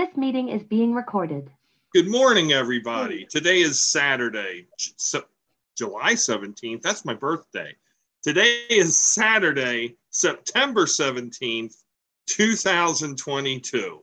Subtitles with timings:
[0.00, 1.50] This meeting is being recorded.
[1.92, 3.26] Good morning, everybody.
[3.26, 5.24] Today is Saturday, so,
[5.76, 6.80] July 17th.
[6.80, 7.76] That's my birthday.
[8.22, 11.74] Today is Saturday, September 17th,
[12.28, 14.00] 2022.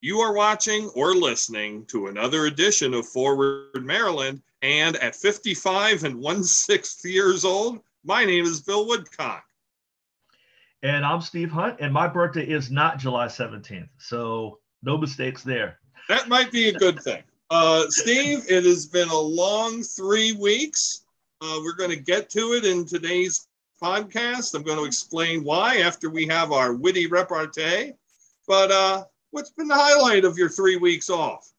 [0.00, 4.42] You are watching or listening to another edition of Forward Maryland.
[4.62, 9.44] And at 55 and one sixth years old, my name is Bill Woodcock.
[10.82, 13.90] And I'm Steve Hunt, and my birthday is not July 17th.
[13.98, 15.78] So no mistakes there.
[16.08, 17.22] That might be a good thing.
[17.50, 21.04] Uh, Steve, it has been a long three weeks.
[21.40, 23.48] Uh, we're going to get to it in today's
[23.82, 24.54] podcast.
[24.54, 27.92] I'm going to explain why after we have our witty repartee.
[28.46, 31.52] But uh, what's been the highlight of your three weeks off?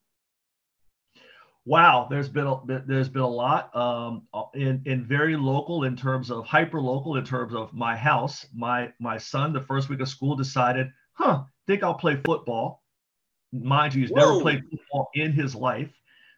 [1.65, 4.23] Wow, there's been a, there's been a lot um,
[4.55, 8.47] in in very local in terms of hyper local in terms of my house.
[8.55, 12.78] My my son the first week of school decided, huh, think I'll play football.
[13.51, 14.19] Mind you, he's Whoa.
[14.19, 15.91] never played football in his life.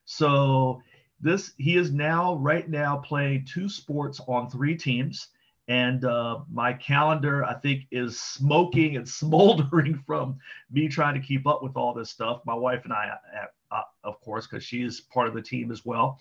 [0.06, 0.82] So
[1.22, 5.28] this he is now right now playing two sports on three teams
[5.68, 10.38] and uh, my calendar i think is smoking and smoldering from
[10.72, 13.10] me trying to keep up with all this stuff my wife and i
[13.42, 16.20] uh, uh of course because she is part of the team as well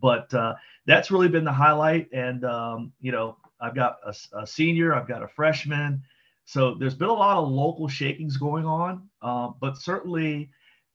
[0.00, 0.54] but uh,
[0.86, 5.08] that's really been the highlight and um, you know i've got a, a, senior i've
[5.08, 6.02] got a freshman
[6.44, 10.50] so there's been a lot of local shakings going on, uh, but certainly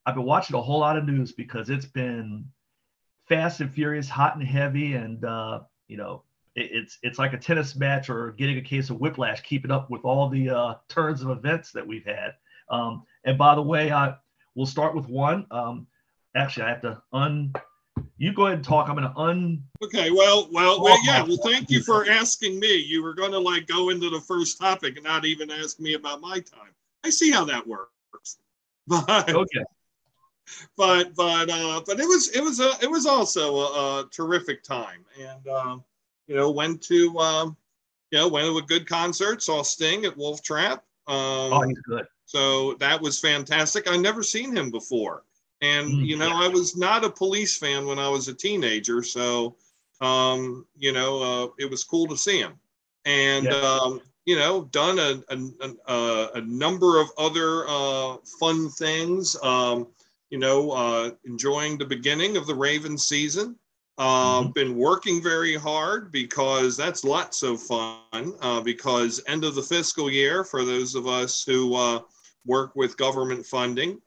[0.06, 2.46] I've been watching a whole lot of news because it's been
[3.28, 6.24] fast and furious, hot and heavy, and uh, you know
[6.56, 9.90] it, it's it's like a tennis match or getting a case of whiplash, keeping up
[9.90, 12.34] with all the uh, turns of events that we've had.
[12.70, 14.16] Um, and by the way, I
[14.56, 15.46] we'll start with one.
[15.52, 15.88] Um,
[16.36, 17.54] actually, I have to un
[18.18, 18.90] you go ahead and talk.
[18.90, 19.64] I'm going to un.
[19.84, 20.12] Okay.
[20.12, 21.24] Well, well, well, yeah.
[21.24, 22.76] Well, thank you for asking me.
[22.76, 25.94] You were going to like go into the first topic and not even ask me
[25.94, 26.74] about my time.
[27.04, 27.92] I see how that works.
[28.88, 29.64] But okay.
[30.78, 34.64] But but uh, but it was it was a it was also a, a terrific
[34.64, 35.84] time, and um,
[36.28, 37.58] you know went to um,
[38.12, 40.86] you know went to a good concert, saw Sting at Wolf Trap.
[41.08, 42.08] Um, oh, he's good.
[42.26, 43.92] So that was fantastic.
[43.92, 45.24] I never seen him before.
[45.62, 49.02] And, mm, you know, I was not a police fan when I was a teenager.
[49.04, 49.56] So,
[50.02, 52.54] um, you know, uh, it was cool to see him.
[53.06, 53.52] And, yeah.
[53.54, 59.36] um, you know, done a, a, a, a number of other uh, fun things.
[59.42, 59.88] Um,
[60.30, 63.56] you know, uh, enjoying the beginning of the Ravens season.
[63.98, 64.52] Uh, mm-hmm.
[64.52, 68.34] Been working very hard because that's lots of fun.
[68.42, 72.02] Uh, because end of the fiscal year for those of us who uh,
[72.46, 74.00] work with government funding,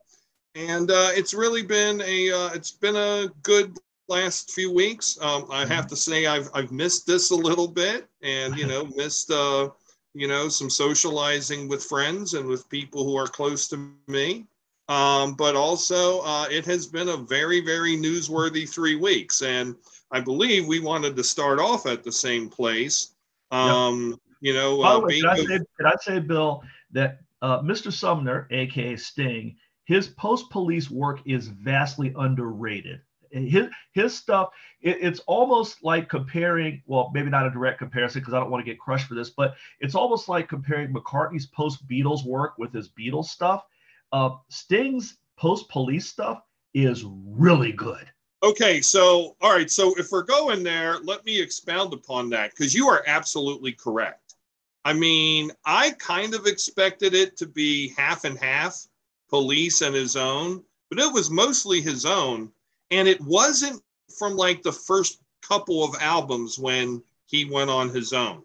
[0.55, 5.17] and uh, it's really been a uh, it's been a good last few weeks.
[5.21, 8.85] Um, I have to say I've I've missed this a little bit, and you know
[8.95, 9.69] missed uh,
[10.13, 14.45] you know some socializing with friends and with people who are close to me.
[14.89, 19.75] Um, but also, uh, it has been a very very newsworthy three weeks, and
[20.11, 23.13] I believe we wanted to start off at the same place.
[23.51, 24.19] Um, yep.
[24.41, 27.93] You know, uh, way, I say, could I say, Bill, that uh, Mr.
[27.93, 29.55] Sumner, aka Sting,
[29.85, 33.01] his post police work is vastly underrated.
[33.31, 34.49] His his stuff,
[34.81, 38.65] it, it's almost like comparing, well, maybe not a direct comparison because I don't want
[38.65, 42.73] to get crushed for this, but it's almost like comparing McCartney's post Beatles work with
[42.73, 43.65] his Beatles stuff.
[44.11, 46.43] Uh, Sting's post police stuff
[46.73, 48.05] is really good.
[48.43, 52.73] Okay, so all right, so if we're going there, let me expound upon that because
[52.73, 54.35] you are absolutely correct.
[54.83, 58.87] I mean, I kind of expected it to be half and half
[59.31, 62.51] police and his own, but it was mostly his own.
[62.91, 63.81] And it wasn't
[64.19, 68.43] from like the first couple of albums when he went on his own.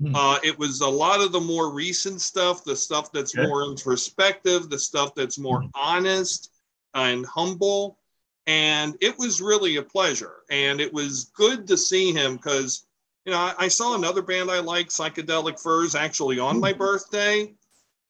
[0.00, 0.14] Hmm.
[0.14, 4.70] Uh, it was a lot of the more recent stuff, the stuff that's more introspective,
[4.70, 5.68] the stuff that's more hmm.
[5.74, 6.52] honest
[6.94, 7.98] and humble.
[8.46, 10.36] And it was really a pleasure.
[10.50, 12.86] And it was good to see him because,
[13.26, 16.78] you know, I, I, saw another band I like, Psychedelic Furs, actually on my hmm.
[16.78, 17.52] birthday.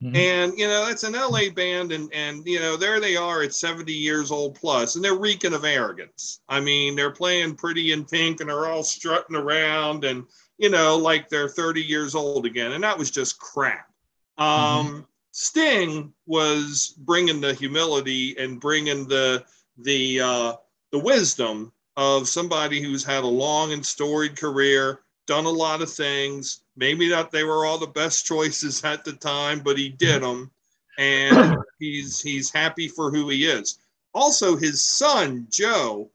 [0.03, 0.15] Mm-hmm.
[0.17, 3.55] And you know, it's an LA band, and and you know, there they are at
[3.55, 6.41] 70 years old plus, and they're reeking of arrogance.
[6.49, 10.25] I mean, they're playing pretty in pink and they're all strutting around and
[10.59, 12.73] you know, like they're 30 years old again.
[12.73, 13.89] And that was just crap.
[14.37, 15.01] Um, mm-hmm.
[15.33, 19.45] Sting was bringing the humility and bringing the
[19.79, 20.53] the uh,
[20.91, 25.91] the wisdom of somebody who's had a long and storied career, done a lot of
[25.91, 30.23] things, maybe not they were all the best choices at the time, but he did
[30.23, 30.51] them,
[30.97, 33.79] and he's he's happy for who he is.
[34.15, 36.09] Also, his son Joe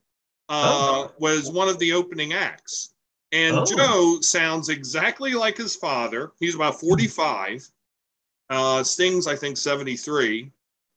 [0.49, 1.11] uh, oh.
[1.19, 2.93] was one of the opening acts,
[3.31, 3.65] and oh.
[3.65, 6.31] Joe sounds exactly like his father.
[6.39, 7.67] He's about forty-five.
[8.49, 10.51] Uh, Sting's, I think, seventy-three.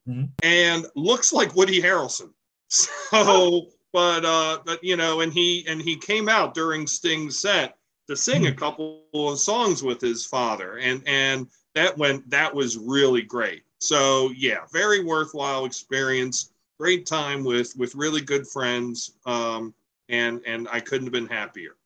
[0.08, 0.24] mm-hmm.
[0.42, 2.30] and looks like Woody Harrelson.
[2.68, 7.76] So, but uh, but you know, and he and he came out during Sting's set
[8.08, 8.58] to sing a mm-hmm.
[8.58, 13.62] couple of songs with his father, and and that went that was really great.
[13.80, 16.52] So yeah, very worthwhile experience.
[16.78, 19.74] Great time with with really good friends, um,
[20.08, 21.76] and and I couldn't have been happier.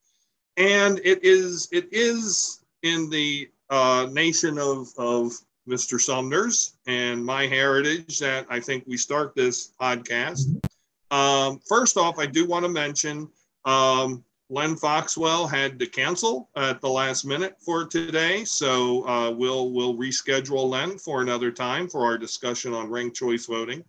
[0.57, 5.33] And it is it is in the uh, nation of of
[5.67, 5.99] Mr.
[5.99, 10.47] Sumner's and my heritage that I think we start this podcast.
[10.47, 11.17] Mm-hmm.
[11.17, 13.29] Um, first off, I do want to mention
[13.65, 19.71] um, Len Foxwell had to cancel at the last minute for today, so uh, we'll
[19.71, 23.81] we'll reschedule Len for another time for our discussion on ranked choice voting.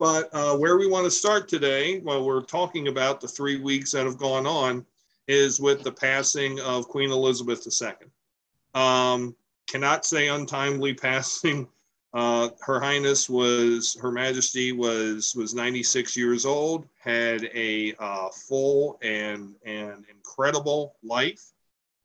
[0.00, 3.92] But uh, where we want to start today, while we're talking about the three weeks
[3.92, 4.84] that have gone on,
[5.28, 8.08] is with the passing of Queen Elizabeth II.
[8.74, 9.36] Um,
[9.68, 11.68] cannot say untimely passing
[12.14, 18.98] uh, Her Highness was, Her Majesty was was 96 years old, had a uh, full
[19.02, 21.42] and and incredible life.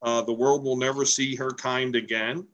[0.02, 2.48] Uh, the world will never see her kind again.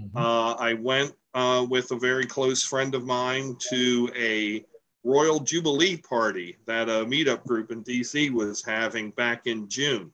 [0.00, 0.16] Mm-hmm.
[0.16, 4.64] Uh, I went uh, with a very close friend of mine to a
[5.04, 10.10] Royal Jubilee party that a meetup group in DC was having back in June.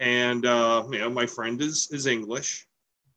[0.00, 2.66] And uh, you know, my friend is is English,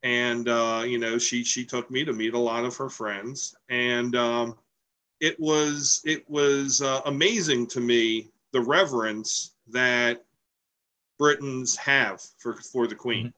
[0.02, 3.56] and uh, you know she she took me to meet a lot of her friends.
[3.68, 4.56] And um,
[5.20, 10.24] it was it was uh, amazing to me the reverence that
[11.18, 13.32] britons have for for the queen.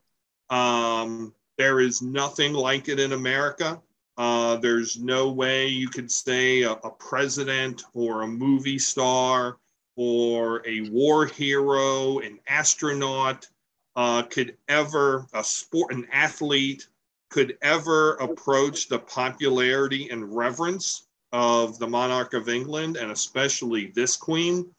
[0.51, 0.57] Mm-hmm.
[0.57, 3.81] um, there is nothing like it in america.
[4.19, 9.57] Uh, there's no way you could say a, a president or a movie star
[9.97, 13.49] or a war hero an astronaut
[13.97, 16.87] uh, could ever, a sport, an athlete
[17.31, 24.17] could ever approach the popularity and reverence of the monarch of England and especially this
[24.17, 24.71] queen.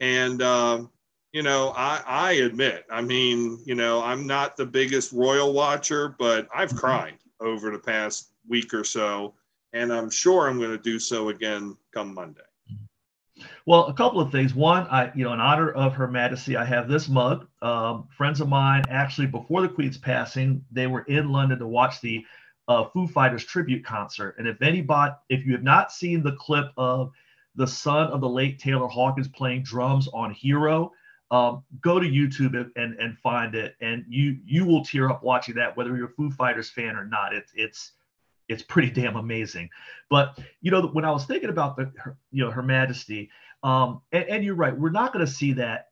[0.00, 0.84] And, uh,
[1.32, 6.14] you know, I, I admit, I mean, you know, I'm not the biggest royal watcher,
[6.18, 6.78] but I've mm-hmm.
[6.78, 9.34] cried over the past week or so.
[9.72, 12.45] And I'm sure I'm going to do so again come Monday.
[13.66, 14.54] Well, a couple of things.
[14.54, 17.48] One, I, you know, in honor of Her Majesty, I have this mug.
[17.62, 22.00] Um, friends of mine, actually, before the Queen's passing, they were in London to watch
[22.00, 22.24] the
[22.68, 24.36] uh, Foo Fighters tribute concert.
[24.38, 27.10] And if anybody, if you have not seen the clip of
[27.56, 30.92] the son of the late Taylor Hawkins playing drums on Hero,
[31.32, 35.56] um, go to YouTube and, and, find it, and you you will tear up watching
[35.56, 37.34] that, whether you're a Foo Fighters fan or not.
[37.34, 37.92] It's it's
[38.48, 39.68] it's pretty damn amazing.
[40.08, 43.28] But you know, when I was thinking about the her, you know Her Majesty,
[43.62, 45.86] um, and, and you're right, we're not going to see that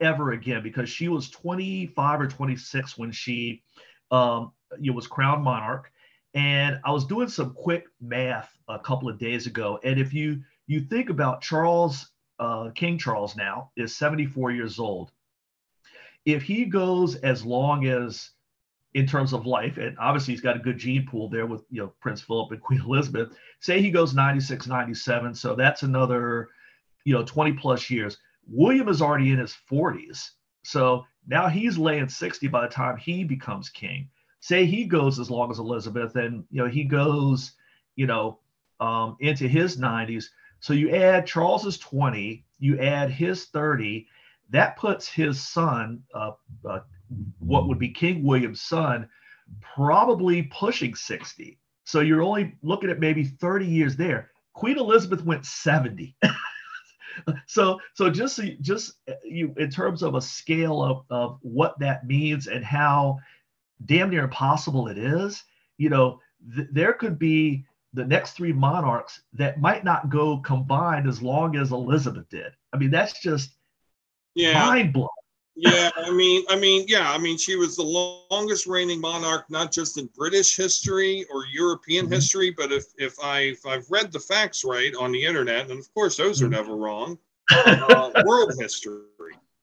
[0.00, 3.62] ever again because she was 25 or 26 when she
[4.10, 4.52] um,
[4.92, 5.90] was crowned monarch.
[6.34, 10.42] And I was doing some quick math a couple of days ago, and if you
[10.66, 15.12] you think about Charles, uh, King Charles now is 74 years old.
[16.24, 18.30] If he goes as long as
[18.94, 21.82] in terms of life, and obviously he's got a good gene pool there with you
[21.82, 23.36] know Prince Philip and Queen Elizabeth.
[23.60, 26.48] Say he goes 96, 97, so that's another
[27.04, 28.18] you know 20 plus years.
[28.48, 30.30] William is already in his 40s,
[30.64, 34.08] so now he's laying 60 by the time he becomes king.
[34.40, 37.52] Say he goes as long as Elizabeth, and you know he goes,
[37.94, 38.38] you know,
[38.80, 40.24] um, into his 90s.
[40.60, 44.06] So you add Charles's 20, you add his 30,
[44.50, 46.32] that puts his son, uh,
[46.68, 46.80] uh,
[47.38, 49.08] what would be King William's son,
[49.60, 51.58] probably pushing 60.
[51.84, 54.30] So you're only looking at maybe 30 years there.
[54.52, 56.16] Queen Elizabeth went 70.
[57.46, 62.06] so so just just uh, you in terms of a scale of, of what that
[62.06, 63.18] means and how
[63.84, 65.42] damn near impossible it is,
[65.78, 66.20] you know,
[66.54, 67.64] th- there could be
[67.94, 72.52] the next three monarchs that might not go combined as long as Elizabeth did.
[72.72, 73.50] I mean, that's just
[74.34, 74.64] yeah.
[74.64, 75.08] mind blowing
[75.54, 77.82] yeah, I mean, I mean, yeah, I mean, she was the
[78.30, 82.14] longest reigning monarch, not just in British history or European mm-hmm.
[82.14, 85.78] history, but if if I if I've read the facts right on the internet, and
[85.78, 86.54] of course those are mm-hmm.
[86.54, 87.18] never wrong,
[87.52, 89.02] uh, world history.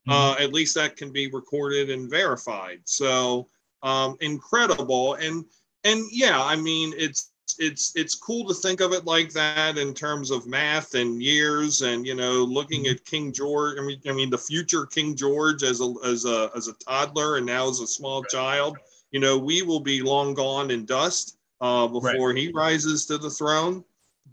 [0.07, 0.11] Mm-hmm.
[0.11, 2.81] Uh, at least that can be recorded and verified.
[2.85, 3.47] So
[3.81, 5.43] um, incredible, and
[5.83, 7.28] and yeah, I mean, it's
[7.59, 11.81] it's it's cool to think of it like that in terms of math and years
[11.81, 12.93] and you know looking mm-hmm.
[12.93, 16.49] at King George I mean I mean the future King George as a as a
[16.55, 18.77] as a toddler and now as a small child
[19.11, 22.37] you know we will be long gone in dust uh, before right.
[22.37, 23.83] he rises to the throne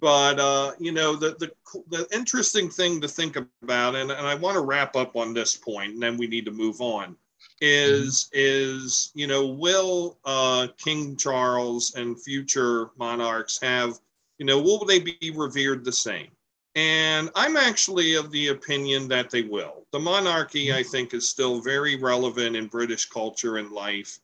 [0.01, 1.51] but uh, you know the, the
[1.89, 5.57] the interesting thing to think about and, and I want to wrap up on this
[5.57, 7.17] point and then we need to move on
[7.61, 13.99] is is you know will uh, King Charles and future monarchs have
[14.39, 16.29] You know, will they be revered the same?
[16.75, 19.87] And I'm actually of the opinion that they will.
[19.93, 24.21] The monarchy, I think, is still very relevant in British culture and life.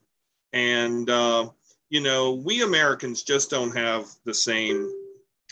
[0.52, 1.48] And, uh,
[1.88, 4.92] you know, we Americans just don't have the same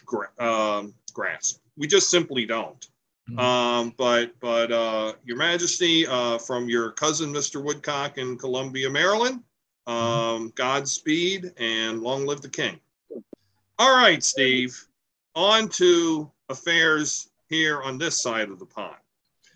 [0.05, 0.85] gra- uh,
[1.15, 1.61] grasp.
[1.79, 2.90] We just simply don't.
[3.31, 3.39] Mm-hmm.
[3.39, 7.63] Um, but, but, uh, Your Majesty, uh, from your cousin, Mr.
[7.63, 9.43] Woodcock in Columbia, Maryland,
[9.87, 9.93] mm-hmm.
[9.93, 12.81] um, Godspeed and long live the king.
[13.79, 14.77] All right, Steve,
[15.35, 18.97] on to affairs here on this side of the pond.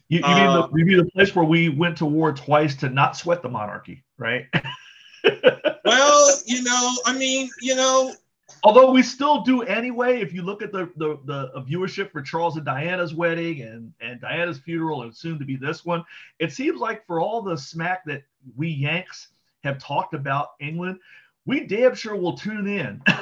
[0.09, 2.75] You, you, mean the, uh, you mean the place where we went to war twice
[2.76, 4.47] to not sweat the monarchy, right?
[5.85, 8.14] well, you know, I mean, you know,
[8.62, 10.20] although we still do anyway.
[10.20, 14.20] If you look at the the, the viewership for Charles and Diana's wedding and and
[14.20, 16.04] Diana's funeral and soon to be this one,
[16.38, 18.22] it seems like for all the smack that
[18.56, 19.28] we Yanks
[19.62, 20.98] have talked about England,
[21.46, 23.02] we damn sure will tune in.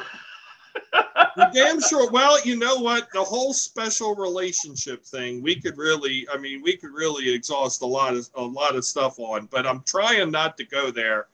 [1.36, 2.10] You're damn sure.
[2.10, 3.08] Well, you know what?
[3.12, 7.86] The whole special relationship thing, we could really, I mean, we could really exhaust a
[7.86, 9.46] lot of a lot of stuff on.
[9.50, 11.28] But I'm trying not to go there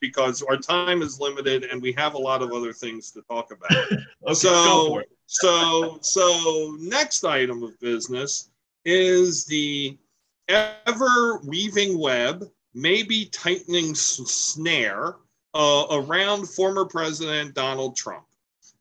[0.00, 3.52] because our time is limited and we have a lot of other things to talk
[3.52, 3.70] about.
[3.92, 8.50] okay, so, so, so next item of business
[8.84, 9.96] is the
[10.48, 15.16] ever weaving web, maybe tightening snare
[15.54, 18.24] uh, around former President Donald Trump.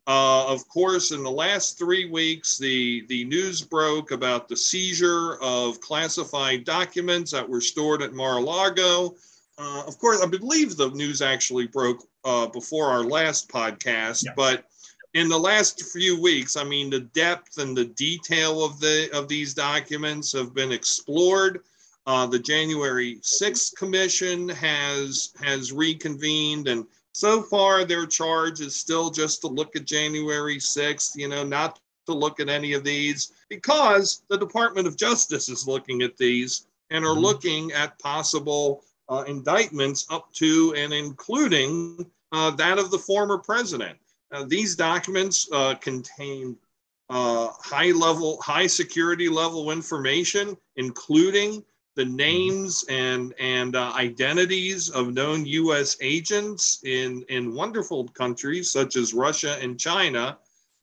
[0.07, 5.35] Uh, of course, in the last three weeks, the, the news broke about the seizure
[5.39, 9.15] of classified documents that were stored at Mar a Lago.
[9.59, 14.31] Uh, of course, I believe the news actually broke uh, before our last podcast, yeah.
[14.35, 14.63] but
[15.13, 19.27] in the last few weeks, I mean, the depth and the detail of the of
[19.27, 21.61] these documents have been explored.
[22.05, 29.09] Uh, the January 6th commission has has reconvened and so far, their charge is still
[29.09, 33.33] just to look at January 6th, you know, not to look at any of these
[33.49, 37.21] because the Department of Justice is looking at these and are mm-hmm.
[37.21, 43.97] looking at possible uh, indictments up to and including uh, that of the former president.
[44.47, 46.55] These documents uh, contain
[47.09, 51.63] uh, high level, high security level information, including
[51.95, 55.97] the names and and uh, identities of known U.S.
[56.01, 60.37] agents in in wonderful countries such as Russia and China.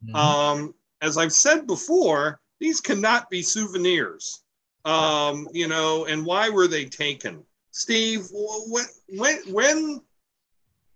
[0.04, 0.16] Mm-hmm.
[0.16, 4.42] Um, as I've said before, these cannot be souvenirs.
[4.84, 7.44] Um, you know, and why were they taken,
[7.76, 8.28] Steve?
[8.32, 8.84] When
[9.18, 10.00] when when?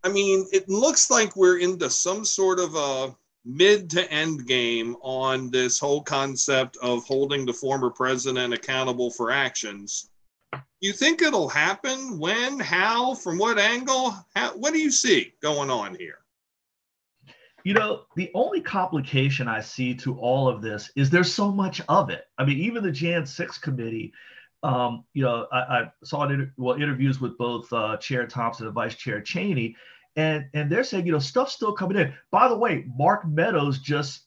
[0.03, 4.97] I mean, it looks like we're into some sort of a mid to end game
[5.03, 10.11] on this whole concept of holding the former president accountable for actions
[10.81, 12.19] you think it'll happen?
[12.19, 12.59] When?
[12.59, 13.15] How?
[13.15, 14.15] From what angle?
[14.35, 16.19] How, what do you see going on here?
[17.63, 21.83] You know, the only complication I see to all of this is there's so much
[21.89, 22.25] of it.
[22.39, 24.15] I mean, even the Jan 6 committee,
[24.63, 28.75] um, you know, I, I saw inter- well, interviews with both uh, Chair Thompson and
[28.75, 29.77] Vice Chair Cheney,
[30.17, 32.13] and and they're saying, you know, stuff's still coming in.
[32.31, 34.23] By the way, Mark Meadows just,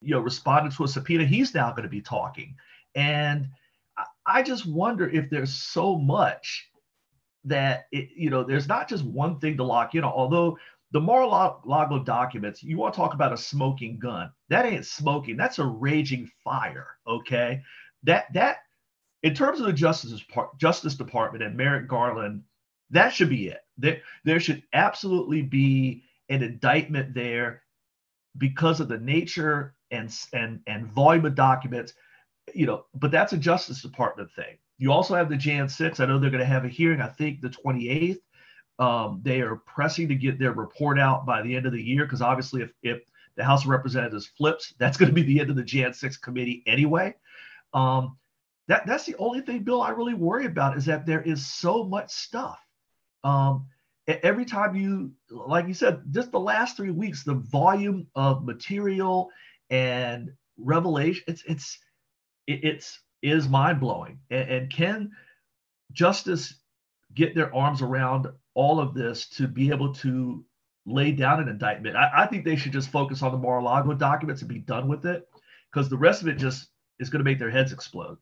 [0.00, 1.24] you know, responded to a subpoena.
[1.24, 2.56] He's now going to be talking,
[2.94, 3.48] and
[4.26, 6.68] I just wonder if there's so much
[7.44, 10.02] that it, you know, there's not just one thing to lock in.
[10.02, 10.58] Although
[10.90, 14.32] the Mar-a-Lago documents, you want to talk about a smoking gun?
[14.48, 15.36] That ain't smoking.
[15.36, 16.88] That's a raging fire.
[17.06, 17.62] Okay,
[18.02, 18.58] that that
[19.26, 20.24] in terms of the Justice
[20.58, 22.42] Justice Department and Merrick Garland,
[22.90, 23.60] that should be it.
[23.76, 27.62] There, there should absolutely be an indictment there
[28.38, 31.94] because of the nature and and and volume of documents
[32.54, 34.58] you know, but that's a Justice Department thing.
[34.78, 36.00] You also have the Jan 6.
[36.00, 38.18] I know they're going to have a hearing, I think the 28th.
[38.78, 42.04] Um, they are pressing to get their report out by the end of the year
[42.04, 43.00] because obviously, if, if
[43.36, 46.18] the House of Representatives flips, that's going to be the end of the Jan 6
[46.18, 47.14] committee anyway.
[47.72, 48.18] Um,
[48.68, 51.84] that, that's the only thing, Bill, I really worry about is that there is so
[51.84, 52.58] much stuff.
[53.24, 53.66] Um,
[54.06, 59.30] every time you, like you said, just the last three weeks, the volume of material
[59.70, 61.78] and revelation, it's, it's,
[62.46, 64.18] it's, is mind blowing.
[64.30, 65.10] And, and can
[65.92, 66.54] justice
[67.14, 70.44] get their arms around all of this to be able to
[70.86, 71.96] lay down an indictment?
[71.96, 75.06] I, I think they should just focus on the Mar-a-Lago documents and be done with
[75.06, 75.28] it,
[75.72, 76.68] because the rest of it just
[77.00, 78.18] is going to make their heads explode.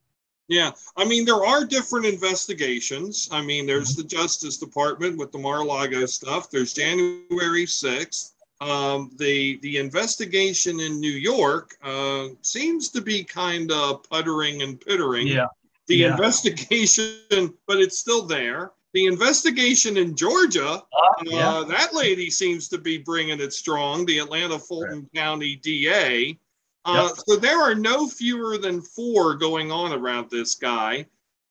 [0.49, 3.29] Yeah, I mean there are different investigations.
[3.33, 4.03] I mean, there's mm-hmm.
[4.03, 6.51] the Justice Department with the Mar-a-Lago stuff.
[6.51, 13.71] There's January sixth um, the the investigation in New York uh, seems to be kind
[13.73, 15.27] of puttering and pittering.
[15.27, 15.47] Yeah.
[15.87, 16.13] The yeah.
[16.13, 18.73] investigation, but it's still there.
[18.95, 20.81] the investigation in Georgia,
[21.33, 24.07] Uh, uh, that lady seems to be bringing it strong.
[24.07, 26.39] The Atlanta Fulton County DA.
[26.85, 31.07] Uh, So there are no fewer than four going on around this guy.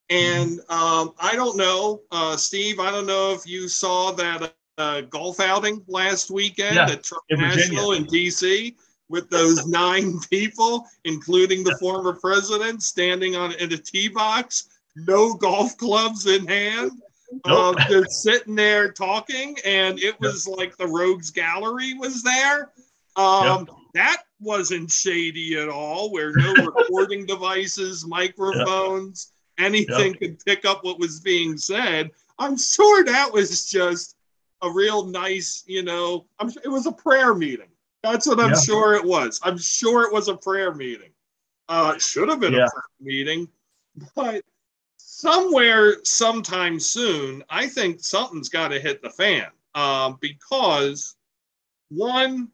[0.09, 2.79] And um, I don't know, uh, Steve.
[2.79, 7.23] I don't know if you saw that uh, golf outing last weekend Yeah, at Trump
[7.29, 8.75] in National in DC
[9.09, 15.33] with those nine people, including the former president, standing on in a tee box, no
[15.33, 16.91] golf clubs in hand.
[17.47, 17.77] Nope.
[17.77, 22.71] Uh, they're sitting there talking, and it was like the Rogues Gallery was there.
[23.15, 30.83] Um, That wasn't shady at all, where no recording devices, microphones, anything could pick up
[30.83, 32.12] what was being said.
[32.39, 34.15] I'm sure that was just
[34.62, 37.67] a real nice, you know, I'm, it was a prayer meeting.
[38.01, 38.55] That's what I'm Yeah.
[38.55, 39.39] sure it was.
[39.43, 41.12] I'm sure it was a prayer meeting.
[41.69, 42.65] Uh, it should have been Yeah.
[42.65, 43.47] a prayer meeting,
[44.15, 44.43] but
[44.97, 51.15] somewhere, sometime soon, I think something's got to hit the fan um, because
[51.89, 52.50] one,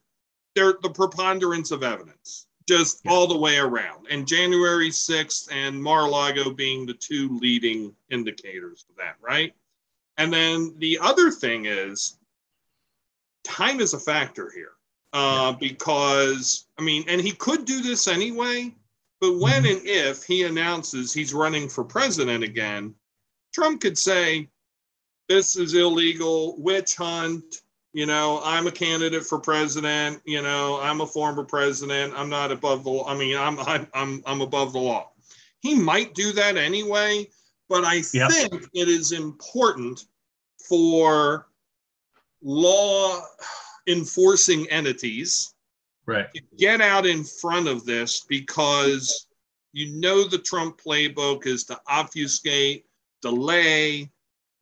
[0.56, 3.12] there the preponderance of evidence just Yeah.
[3.12, 8.96] all the way around, and January 6th and Mar-a-Lago being the two leading indicators of
[8.98, 9.56] that, right?
[10.18, 12.18] And then the other thing is
[13.44, 14.74] time is a factor here
[15.14, 18.76] uh, because I mean, and he could do this anyway,
[19.20, 22.94] but when and if he announces he's running for president again,
[23.54, 24.48] Trump could say,
[25.28, 27.62] This is illegal, witch hunt.
[27.94, 30.22] You know, I'm a candidate for president.
[30.26, 32.14] You know, I'm a former president.
[32.16, 33.08] I'm not above the law.
[33.08, 35.12] I mean, I'm, I'm, I'm, I'm above the law.
[35.60, 37.28] He might do that anyway,
[37.68, 38.28] but I Yeah.
[38.28, 40.06] think it is important
[40.68, 41.48] for
[42.42, 43.22] law
[43.88, 45.54] enforcing entities
[46.06, 46.32] Right.
[46.34, 49.28] to get out in front of this because
[49.74, 52.86] you know the Trump playbook is to obfuscate,
[53.22, 54.10] delay,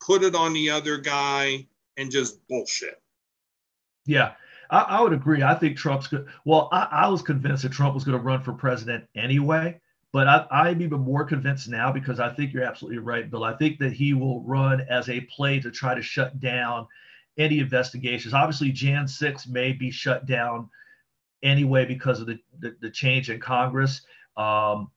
[0.01, 1.65] put it on the other guy,
[1.95, 3.01] and just bullshit.
[4.07, 4.33] Yeah,
[4.71, 5.43] I, I would agree.
[5.43, 6.27] I think Trump's good.
[6.45, 9.79] Well, I, I was convinced that Trump was going to run for president anyway,
[10.11, 13.43] but I, I'm even more convinced now because I think you're absolutely right, Bill.
[13.43, 16.87] I think that he will run as a play to try to shut down
[17.37, 18.33] any investigations.
[18.33, 20.69] Obviously, Jan 6 may be shut down
[21.43, 24.01] anyway because of the, the, the change in Congress.
[24.37, 24.89] Um,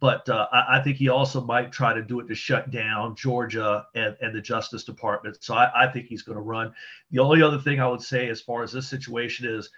[0.00, 3.16] but uh, I, I think he also might try to do it to shut down
[3.16, 5.38] Georgia and, and the Justice Department.
[5.40, 6.72] So I, I think he's going to run.
[7.10, 9.70] The only other thing I would say as far as this situation is,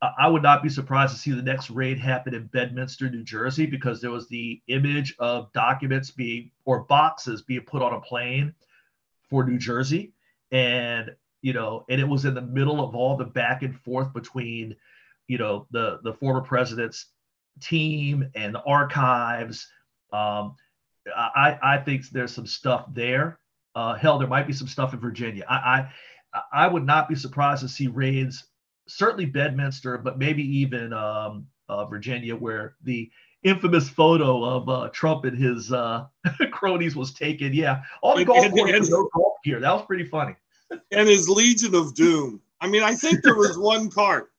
[0.00, 3.24] I I would not be surprised to see the next raid happen in Bedminster, New
[3.24, 8.00] Jersey, because there was the image of documents being or boxes being put on a
[8.00, 8.54] plane
[9.28, 10.12] for New Jersey,
[10.50, 14.12] and you know, and it was in the middle of all the back and forth
[14.12, 14.74] between,
[15.26, 17.06] you know, the the former president's
[17.60, 19.66] team and the archives.
[20.12, 20.56] Um,
[21.14, 23.38] I I think there's some stuff there.
[23.74, 25.44] Uh, hell, there might be some stuff in Virginia.
[25.48, 25.88] I,
[26.34, 28.44] I I would not be surprised to see raids,
[28.88, 33.10] certainly Bedminster, but maybe even um, uh, Virginia, where the
[33.42, 36.06] infamous photo of uh, Trump and his uh,
[36.50, 37.52] cronies was taken.
[37.52, 39.60] Yeah, all the golf and- courses no golf gear.
[39.60, 40.34] That was pretty funny.
[40.92, 42.42] And his Legion of Doom.
[42.60, 44.30] I mean, I think there was one cart.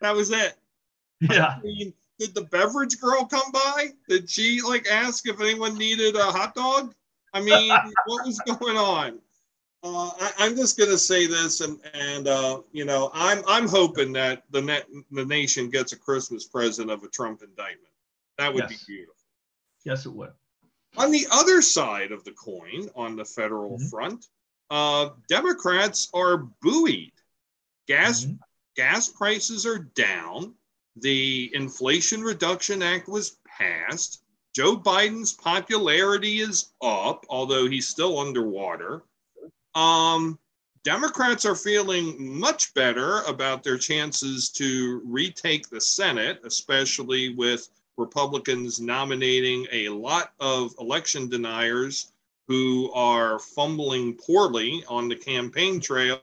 [0.00, 0.54] That was it.
[1.20, 3.88] Yeah, I mean, did the beverage girl come by?
[4.08, 6.94] Did she like ask if anyone needed a hot dog?
[7.32, 9.18] I mean, what was going on?
[9.82, 14.12] Uh, I, I'm just gonna say this, and and uh, you know, I'm I'm hoping
[14.12, 17.88] that the net the nation gets a Christmas present of a Trump indictment.
[18.36, 18.84] That would Yes.
[18.86, 19.14] be beautiful.
[19.84, 20.32] yes, it would.
[20.98, 23.88] On the other side of the coin, on the federal Mhm.
[23.90, 24.26] front,
[24.68, 27.12] uh, Democrats are buoyed.
[27.86, 28.38] Gas Mhm.
[28.76, 30.54] gas prices are down.
[31.00, 34.22] The Inflation Reduction Act was passed.
[34.54, 39.02] Joe Biden's popularity is up, although he's still underwater.
[39.74, 40.38] Um,
[40.82, 48.80] Democrats are feeling much better about their chances to retake the Senate, especially with Republicans
[48.80, 52.12] nominating a lot of election deniers
[52.48, 56.20] who are fumbling poorly on the campaign trail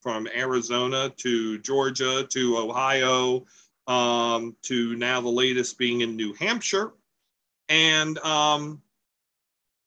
[0.00, 3.44] from Arizona to Georgia to Ohio
[3.88, 6.92] um, to now the latest being in New Hampshire,
[7.68, 8.80] and um,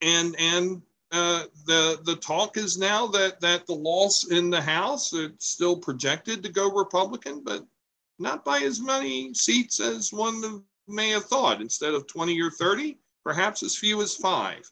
[0.01, 5.13] and and uh, the the talk is now that that the loss in the House
[5.13, 7.65] it's still projected to go Republican, but
[8.19, 11.61] not by as many seats as one may have thought.
[11.61, 14.69] Instead of twenty or thirty, perhaps as few as five.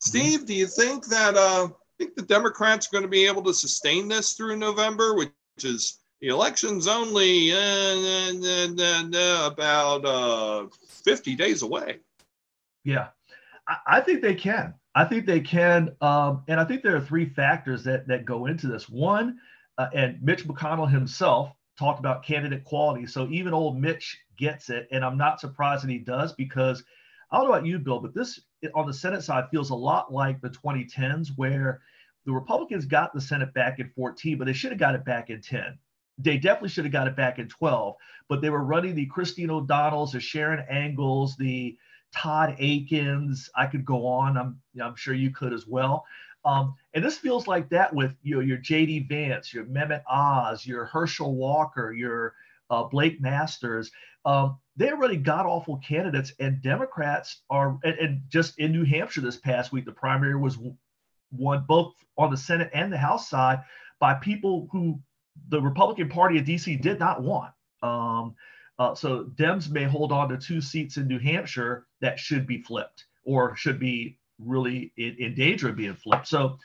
[0.00, 1.68] Steve, do you think that uh,
[2.02, 5.30] think the Democrats are going to be able to sustain this through November, which
[5.62, 10.66] is the election's only uh, uh, uh, uh, uh, about uh,
[11.02, 11.98] 50 days away.
[12.84, 13.08] Yeah,
[13.66, 14.72] I, I think they can.
[14.94, 18.46] I think they can, um, and I think there are three factors that that go
[18.46, 18.88] into this.
[18.88, 19.38] One,
[19.78, 23.06] and Mitch McConnell himself talked about candidate quality.
[23.06, 26.84] So even old Mitch gets it, and I'm not surprised that he does because
[27.32, 28.38] I don't know about you, Bill, but this
[28.74, 31.80] on the Senate side feels a lot like the 2010s where
[32.26, 35.28] the Republicans got the Senate back in 14, but they should have got it back
[35.28, 35.78] in 10.
[36.18, 37.96] They definitely should have got it back in 12,
[38.28, 41.76] but they were running the Christine O'Donnells, the Sharon Angles, the
[42.14, 43.48] Todd Akins.
[43.56, 44.36] I could go on.
[44.36, 46.04] I'm, I'm sure you could as well.
[46.44, 49.06] Um, and this feels like that with you know, your J.D.
[49.08, 52.34] Vance, your Mehmet Oz, your Herschel Walker, your
[52.68, 53.90] uh, Blake Masters.
[54.24, 59.20] Um, they already got awful candidates, and Democrats are, and, and, just in New Hampshire
[59.20, 60.58] this past week, the primary was
[61.30, 63.62] won both on the Senate and the House side
[64.00, 65.00] by people who
[65.48, 67.52] the Republican Party of DC did not want.
[67.82, 68.34] Um,
[68.78, 72.62] uh, so Dems may hold on to two seats in New Hampshire that should be
[72.62, 76.26] flipped or should be really in, in danger of being flipped.
[76.26, 76.58] So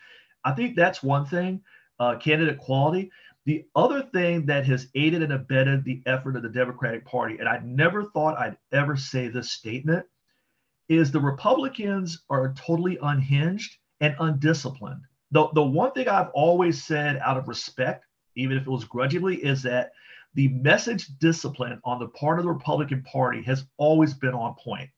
[0.44, 1.62] I think that's one thing,
[2.00, 3.12] uh, candidate quality.
[3.46, 7.48] The other thing that has aided and abetted the effort of the Democratic Party, and
[7.48, 10.06] I never thought I'd ever say this statement,
[10.90, 15.02] is the Republicans are totally unhinged and undisciplined.
[15.32, 18.06] The, the one thing I've always said out of respect,
[18.38, 19.92] even if it was grudgingly, is that
[20.34, 24.90] the message discipline on the part of the Republican Party has always been on point.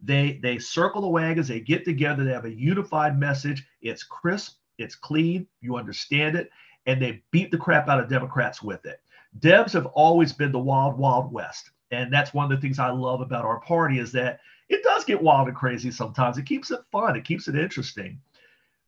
[0.00, 3.66] They they circle the wagons, they get together, they have a unified message.
[3.80, 6.50] It's crisp, it's clean, you understand it,
[6.86, 9.00] and they beat the crap out of Democrats with it.
[9.40, 11.70] Debs have always been the wild, wild west.
[11.90, 15.04] And that's one of the things I love about our party is that it does
[15.04, 16.38] get wild and crazy sometimes.
[16.38, 18.20] It keeps it fun, it keeps it interesting.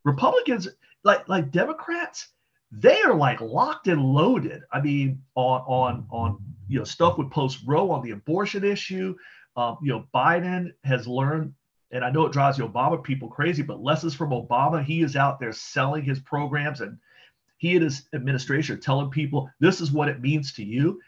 [0.05, 0.69] Republicans,
[1.03, 2.29] like like Democrats,
[2.73, 4.63] they are like locked and loaded.
[4.73, 9.15] I mean, on on on you know stuff with post Roe on the abortion issue.
[9.57, 11.55] Um, you know, Biden has learned,
[11.91, 14.85] and I know it drives the Obama people crazy, but lessons from Obama.
[14.85, 16.99] He is out there selling his programs, and
[17.59, 21.01] he and his administration are telling people this is what it means to you.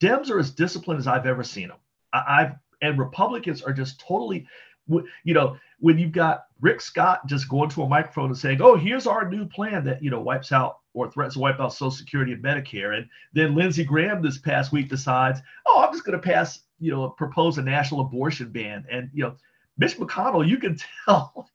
[0.00, 1.78] Dems are as disciplined as I've ever seen them.
[2.12, 2.52] I, I've
[2.82, 4.46] and Republicans are just totally
[4.88, 8.76] you know, when you've got Rick Scott just going to a microphone and saying, "Oh,
[8.76, 11.90] here's our new plan that you know wipes out or threatens to wipe out Social
[11.90, 16.18] Security and Medicare," and then Lindsey Graham this past week decides, "Oh, I'm just going
[16.18, 19.36] to pass, you know, propose a national abortion ban," and you know,
[19.78, 21.50] Mitch McConnell, you can tell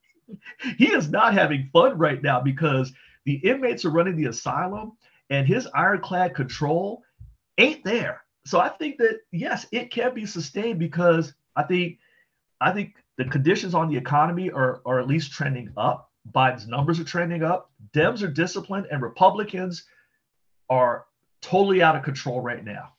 [0.78, 2.94] he is not having fun right now because
[3.26, 4.94] the inmates are running the asylum,
[5.30, 7.04] and his ironclad control
[7.58, 8.22] ain't there.
[8.46, 11.98] So I think that yes, it can be sustained because I think
[12.60, 16.11] I think the conditions on the economy are, are at least trending up.
[16.30, 17.72] Biden's numbers are trending up.
[17.94, 19.86] Dems are disciplined, and Republicans
[20.70, 21.06] are
[21.42, 22.94] totally out of control right now.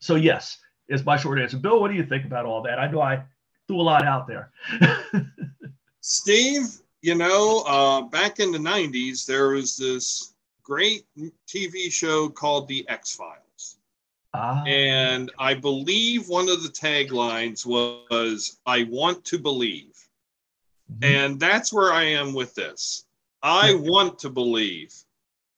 [0.00, 0.58] So, yes,
[0.88, 1.56] is my short answer.
[1.56, 2.78] Bill, what do you think about all that?
[2.78, 3.22] I know I
[3.66, 4.50] threw a lot out there.
[6.00, 11.06] Steve, you know, uh, back in the 90s, there was this great
[11.46, 13.76] TV show called The X Files.
[14.34, 14.64] Ah.
[14.66, 19.93] And I believe one of the taglines was, I want to believe.
[20.98, 21.04] Mm-hmm.
[21.04, 23.04] And that's where I am with this.
[23.42, 24.94] I want to believe.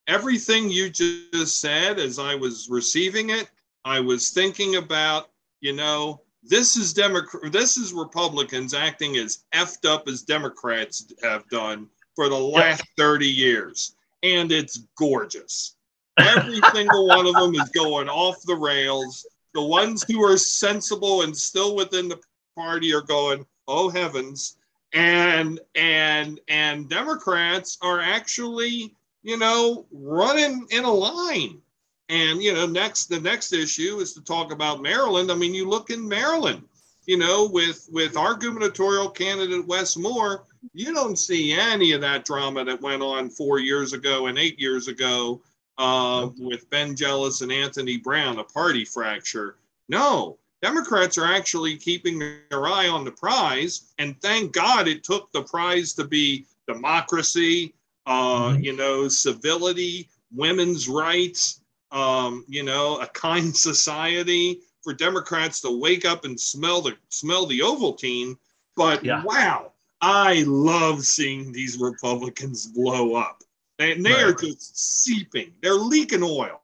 [0.08, 3.50] Everything you just said as I was receiving it,
[3.84, 9.88] I was thinking about, you know, this is Democrat this is Republicans acting as effed
[9.88, 13.96] up as Democrats have done for the last 30 years.
[14.22, 15.76] And it's gorgeous.
[16.18, 19.26] Every single one of them is going off the rails.
[19.54, 22.20] The ones who are sensible and still within the
[22.56, 24.56] party are going, "Oh heavens!"
[24.96, 31.60] And and and Democrats are actually, you know, running in a line.
[32.08, 35.30] And you know, next the next issue is to talk about Maryland.
[35.30, 36.62] I mean, you look in Maryland,
[37.04, 42.24] you know, with with our gubernatorial candidate Wes Moore, you don't see any of that
[42.24, 45.42] drama that went on four years ago and eight years ago
[45.78, 49.56] uh, with Ben Jealous and Anthony Brown, a party fracture.
[49.88, 55.30] No, Democrats are actually keeping their eye on the prize, and thank God it took
[55.32, 57.74] the prize to be democracy,
[58.06, 58.62] uh, mm-hmm.
[58.62, 66.04] you know, civility, women's rights, um, you know, a kind society for Democrats to wake
[66.04, 68.36] up and smell the smell the Ovaltine.
[68.76, 69.22] But yeah.
[69.24, 73.42] wow, I love seeing these Republicans blow up.
[73.78, 74.24] And they right.
[74.24, 75.52] are just seeping.
[75.62, 76.60] They're leaking oil.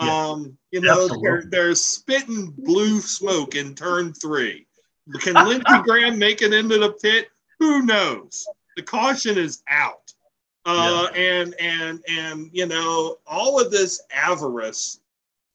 [0.00, 4.66] Um, you know, they're, they're spitting blue smoke in turn three.
[5.20, 7.28] Can Lindsey Graham make it into the pit?
[7.58, 8.46] Who knows?
[8.76, 10.12] The caution is out.
[10.66, 11.20] Uh, yeah.
[11.20, 15.00] and and and you know, all of this avarice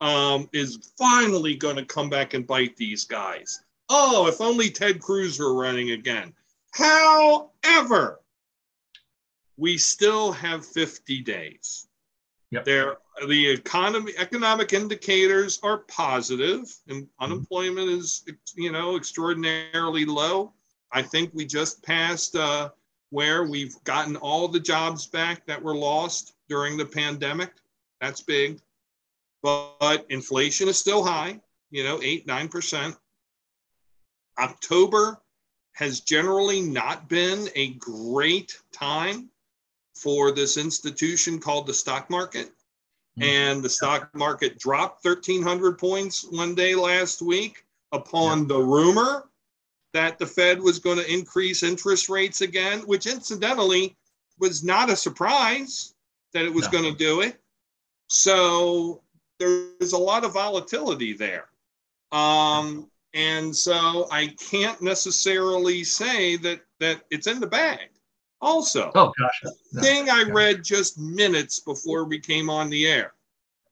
[0.02, 3.62] um, is finally going to come back and bite these guys.
[3.90, 6.34] Oh, if only Ted Cruz were running again.
[6.72, 8.20] However,
[9.58, 11.88] we still have 50 days.
[12.52, 12.66] Yep.
[12.66, 18.24] There, the economy, economic indicators are positive, and unemployment is,
[18.56, 20.54] you know, extraordinarily low.
[20.92, 22.70] I think we just passed uh,
[23.10, 27.52] where we've gotten all the jobs back that were lost during the pandemic.
[28.02, 28.60] That's big,
[29.42, 31.40] but, but inflation is still high.
[31.72, 32.96] You know, eight nine percent.
[34.38, 35.22] October
[35.74, 39.30] has generally not been a great time
[39.96, 42.52] for this institution called the stock market.
[43.20, 43.30] Mm-hmm.
[43.30, 48.48] And the stock market dropped 1,300 points one day last week upon yeah.
[48.48, 49.30] the rumor
[49.94, 53.96] that the Fed was going to increase interest rates again, which incidentally
[54.40, 55.94] was not a surprise
[56.34, 56.72] that it was no.
[56.72, 57.40] going to do it.
[58.08, 59.02] So
[59.40, 61.48] there's a lot of volatility there.
[62.12, 67.90] Um, and so I can't necessarily say that that it's in the bag.
[68.42, 69.44] Also, oh gosh,
[69.74, 73.14] no, thing I read just minutes before we came on the air,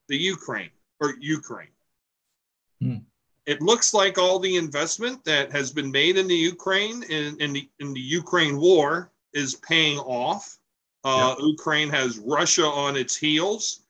[0.08, 1.68] the Ukraine or Ukraine.
[2.80, 2.96] Hmm.
[3.46, 7.52] It looks like all the investment that has been made in the Ukraine in, in
[7.52, 10.58] the in the Ukraine war is paying off.
[11.04, 11.46] Uh, yep.
[11.46, 13.80] Ukraine has Russia on its heels.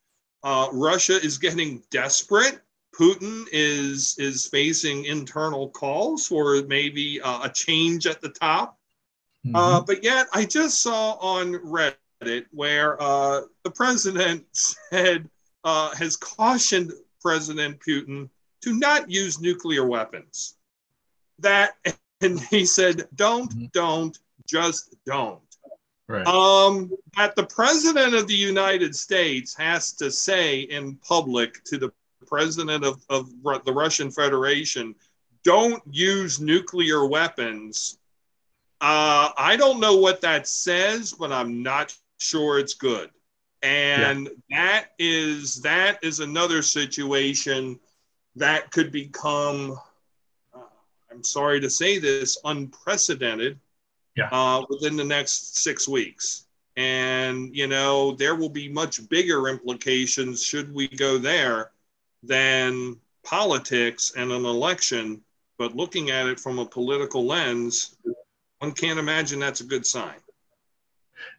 [0.42, 2.60] Uh, Russia is getting desperate.
[2.98, 8.78] Putin is is facing internal calls for maybe uh, a change at the top.
[9.46, 9.56] Mm-hmm.
[9.56, 15.28] Uh, but yet, I just saw on Reddit where uh, the president said
[15.64, 18.28] uh, has cautioned President Putin
[18.62, 20.56] to not use nuclear weapons.
[21.38, 21.72] That
[22.20, 23.66] and he said, "Don't, mm-hmm.
[23.72, 25.40] don't, just don't."
[26.06, 26.26] Right.
[26.26, 31.90] Um, that the president of the United States has to say in public to the
[32.26, 33.30] president of, of
[33.64, 34.94] the Russian Federation,
[35.44, 37.98] "Don't use nuclear weapons."
[38.84, 43.08] Uh, I don't know what that says, but I'm not sure it's good.
[43.62, 44.58] And yeah.
[44.58, 47.80] that is that is another situation
[48.36, 49.80] that could become,
[50.54, 50.58] uh,
[51.10, 53.58] I'm sorry to say this, unprecedented
[54.16, 54.28] yeah.
[54.30, 56.44] uh, within the next six weeks.
[56.76, 61.70] And, you know, there will be much bigger implications should we go there
[62.22, 65.22] than politics and an election.
[65.56, 67.96] But looking at it from a political lens,
[68.64, 70.14] one can't imagine that's a good sign.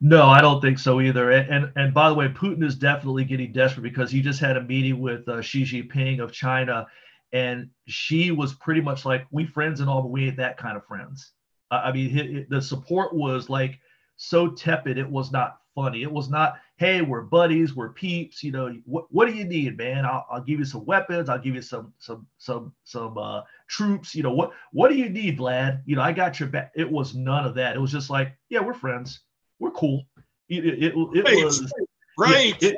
[0.01, 1.31] No, I don't think so either.
[1.31, 4.57] And, and, and by the way, Putin is definitely getting desperate because he just had
[4.57, 6.87] a meeting with uh, Xi Jinping of China,
[7.33, 10.77] and Xi was pretty much like, "We friends and all, but we ain't that kind
[10.77, 11.31] of friends."
[11.71, 13.79] Uh, I mean, it, it, the support was like
[14.15, 16.03] so tepid; it was not funny.
[16.03, 19.77] It was not, "Hey, we're buddies, we're peeps." You know, what what do you need,
[19.77, 20.05] man?
[20.05, 21.29] I'll, I'll give you some weapons.
[21.29, 24.15] I'll give you some some some some uh, troops.
[24.15, 25.83] You know, what what do you need, lad?
[25.85, 26.71] You know, I got your back.
[26.75, 27.75] It was none of that.
[27.75, 29.21] It was just like, "Yeah, we're friends."
[29.59, 30.05] we're cool.
[30.49, 31.43] It, it, it, right.
[31.43, 31.73] was
[32.17, 32.61] right.
[32.61, 32.77] It,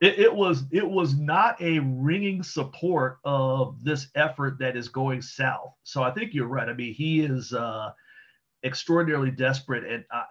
[0.00, 5.22] it, it, was it was not a ringing support of this effort that is going
[5.22, 5.74] south.
[5.84, 6.68] So I think you're right.
[6.68, 7.92] I mean, he is uh,
[8.64, 10.24] extraordinarily desperate, and uh,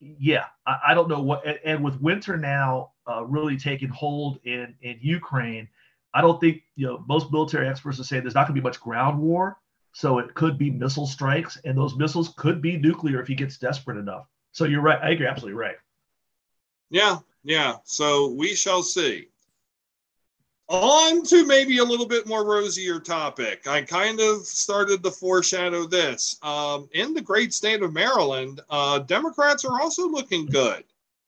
[0.00, 1.46] yeah, I, I, don't know what.
[1.46, 5.68] And, and with winter now uh, really taking hold in in Ukraine,
[6.14, 8.64] I don't think you know most military experts are saying there's not going to be
[8.64, 9.58] much ground war.
[9.92, 13.58] So it could be missile strikes, and those missiles could be nuclear if he gets
[13.58, 14.26] desperate enough.
[14.52, 15.00] So you're right.
[15.02, 15.26] I agree.
[15.26, 15.76] Absolutely right.
[16.90, 17.18] Yeah.
[17.42, 17.76] Yeah.
[17.84, 19.29] So we shall see.
[20.70, 23.66] On to maybe a little bit more rosier topic.
[23.66, 26.38] I kind of started to foreshadow this.
[26.44, 30.84] Um, in the great state of Maryland, uh, Democrats are also looking good.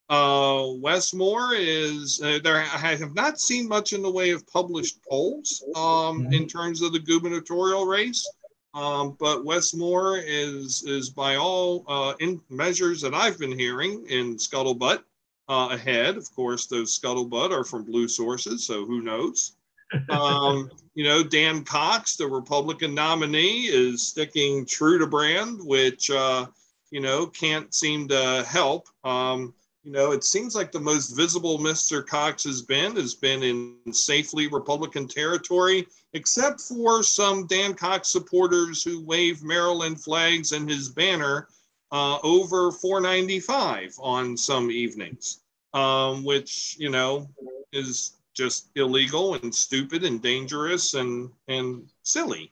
[0.09, 2.59] Uh, Wes Moore is uh, there.
[2.59, 5.81] I have not seen much in the way of published polls um,
[6.23, 6.33] mm-hmm.
[6.33, 8.25] in terms of the gubernatorial race.
[8.73, 14.05] Um, but Wes Moore is is by all uh, in measures that I've been hearing
[14.07, 15.03] in scuttlebutt
[15.49, 16.17] uh, ahead.
[16.17, 19.53] Of course, those scuttlebutt are from blue sources, so who knows?
[20.09, 26.47] Um, you know, Dan Cox, the Republican nominee, is sticking true to brand, which uh,
[26.89, 28.87] you know can't seem to help.
[29.03, 29.53] Um,
[29.83, 32.05] you know, it seems like the most visible Mr.
[32.05, 38.81] Cox has been has been in safely Republican territory, except for some Dan Cox supporters
[38.83, 41.49] who wave Maryland flags and his banner
[41.93, 45.41] uh, over 495 on some evenings,
[45.73, 47.29] um, which you know
[47.71, 52.51] is just illegal and stupid and dangerous and and silly.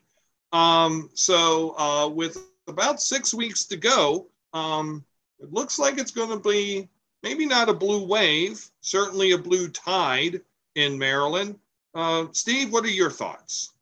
[0.54, 5.04] Um, so uh, with about six weeks to go, um,
[5.40, 6.88] it looks like it's going to be
[7.24, 10.42] maybe not a blue wave, certainly a blue tide
[10.76, 11.58] in Maryland.
[11.96, 13.74] Uh, Steve, what are your thoughts?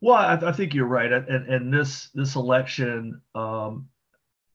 [0.00, 3.88] Well, I, I think you're right, and, and this this election, um,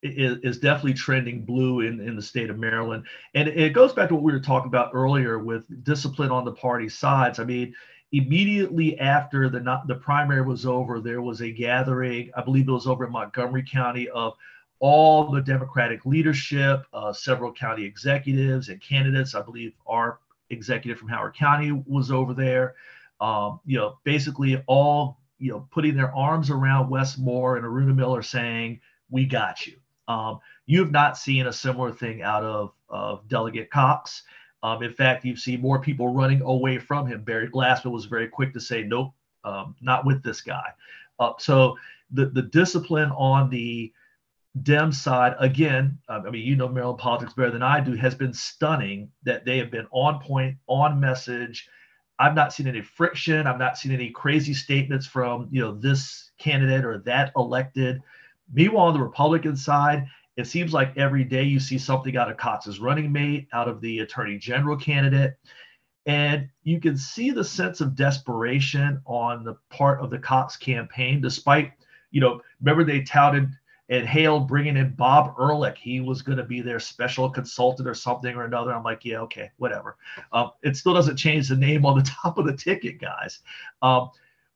[0.04, 3.06] is, is definitely trending blue in, in the state of Maryland.
[3.34, 6.52] And it goes back to what we were talking about earlier with discipline on the
[6.52, 7.40] party sides.
[7.40, 7.74] I mean,
[8.12, 12.72] immediately after the not, the primary was over, there was a gathering, I believe it
[12.72, 14.34] was over in Montgomery County, of
[14.80, 19.36] all the Democratic leadership, uh, several county executives and candidates.
[19.36, 22.76] I believe our executive from Howard County was over there.
[23.22, 27.96] Um, you know, basically all you know putting their arms around Wes Moore and Aruna
[27.96, 33.28] Miller, saying, "We got you." Um, you've not seen a similar thing out of, of
[33.28, 34.24] Delegate Cox.
[34.64, 37.24] Um, in fact, you've seen more people running away from him.
[37.24, 40.70] Barry Glassman was very quick to say, nope, um, not with this guy.
[41.20, 41.78] Uh, so
[42.12, 43.92] the, the discipline on the
[44.64, 48.14] Dem side, again, uh, I mean, you know Maryland politics better than I do, has
[48.14, 51.70] been stunning that they have been on point, on message.
[52.20, 53.48] I've not seen any friction.
[53.48, 58.02] I've not seen any crazy statements from, you know, this candidate or that elected.
[58.54, 62.38] Meanwhile, on the Republican side, it seems like every day you see something out of
[62.38, 65.36] Cox's running mate, out of the attorney general candidate.
[66.06, 71.22] And you can see the sense of desperation on the part of the Cox campaign,
[71.22, 71.74] despite,
[72.10, 73.50] you know, remember they touted
[73.90, 75.78] and hailed bringing in Bob Ehrlich.
[75.78, 78.74] He was going to be their special consultant or something or another.
[78.74, 79.98] I'm like, yeah, okay, whatever.
[80.32, 83.40] Um, it still doesn't change the name on the top of the ticket, guys.
[83.82, 84.10] Um,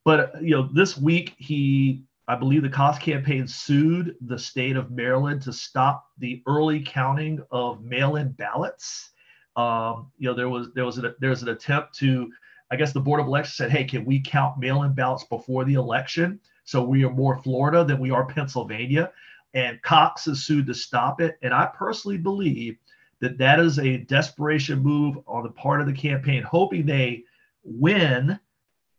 [0.06, 4.90] but, you know, this week he I believe the Cox campaign sued the state of
[4.90, 9.12] Maryland to stop the early counting of mail-in ballots.
[9.56, 12.32] Um, you know, there was there was an, there was an attempt to,
[12.72, 15.76] I guess the board of elections said, hey, can we count mail-in ballots before the
[15.76, 16.40] election?
[16.64, 19.12] So we are more Florida than we are Pennsylvania,
[19.54, 21.38] and Cox has sued to stop it.
[21.44, 22.78] And I personally believe
[23.20, 27.24] that that is a desperation move on the part of the campaign, hoping they
[27.64, 28.40] win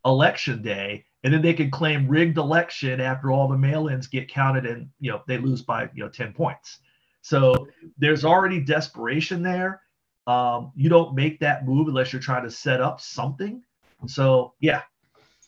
[0.05, 4.65] election day and then they can claim rigged election after all the mail-ins get counted
[4.65, 6.79] and you know they lose by you know 10 points.
[7.21, 7.67] So
[7.99, 9.83] there's already desperation there.
[10.29, 13.61] Um, you don't make that move unless you're trying to set up something.
[14.07, 14.83] So yeah.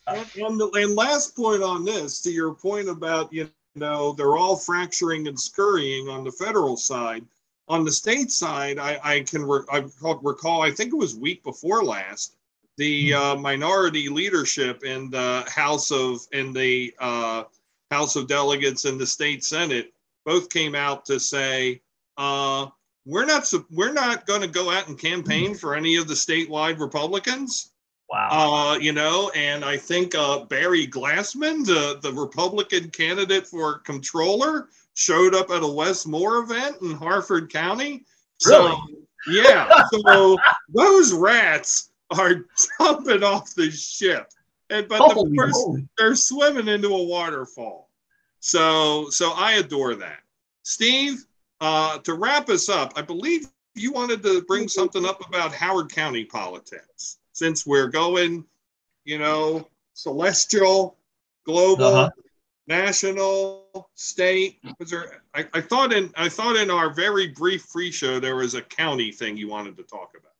[0.09, 0.27] And,
[0.59, 5.29] the, and last point on this to your point about you know they're all fracturing
[5.29, 7.25] and scurrying on the federal side.
[7.69, 11.45] On the state side i, I can re- I recall i think it was week
[11.45, 12.38] before last
[12.79, 13.17] the hmm.
[13.17, 17.45] uh, minority leadership in the House of in the uh,
[17.91, 19.93] House of Delegates and the state Senate
[20.25, 21.83] both came out to say
[22.17, 22.67] uh,
[23.05, 26.79] we're not we're not going to go out and campaign for any of the statewide
[26.79, 27.73] Republicans.
[28.11, 28.29] Wow.
[28.31, 34.69] Uh, you know, and I think uh, Barry Glassman, the, the Republican candidate for controller,
[34.95, 38.07] showed up at a Wes Moore event in Harford County.
[38.47, 38.71] Really?
[38.71, 38.79] So,
[39.31, 39.85] yeah.
[39.93, 40.39] so
[40.71, 42.45] those rats are
[42.81, 44.33] jumping off the ship.
[44.71, 45.67] And but the first
[45.97, 47.91] they're swimming into a waterfall.
[48.41, 50.21] So so I adore that.
[50.63, 51.25] Steve,
[51.61, 55.91] uh, to wrap us up, I believe you wanted to bring something up about Howard
[55.91, 58.45] County politics since we're going,
[59.05, 60.97] you know, celestial,
[61.45, 62.11] global, uh-huh.
[62.67, 64.59] national, state.
[64.79, 65.23] Was there?
[65.35, 68.63] I, I thought in I thought in our very brief free show there was a
[68.63, 70.33] county thing you wanted to talk about.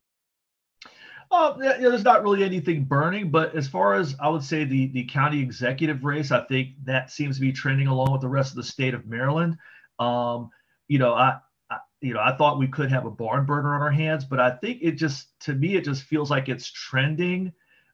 [1.31, 4.87] Oh, yeah, there's not really anything burning, but as far as I would say the
[4.87, 8.51] the county executive race, I think that seems to be trending along with the rest
[8.51, 9.57] of the state of Maryland.
[9.99, 10.49] Um,
[10.87, 11.37] you know, I,
[11.69, 14.39] I, you know I thought we could have a barn burner on our hands, but
[14.39, 17.53] I think it just to me it just feels like it's trending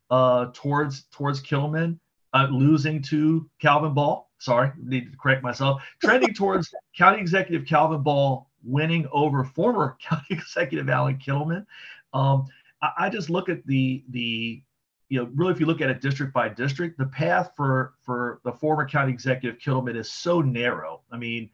[0.10, 2.00] uh, towards towards Kittleman
[2.34, 4.30] uh, losing to Calvin Ball.
[4.40, 5.82] Sorry, need to correct myself.
[6.02, 11.66] Trending towards county executive Calvin Ball winning over former county executive Allan Kittleman.
[12.14, 12.46] Um,
[12.82, 14.62] I, just look at the the
[15.10, 18.42] you know really if you look at it district by district, the path for for
[18.44, 21.02] the former county executive Kittleman is so narrow.
[21.12, 21.50] I mean,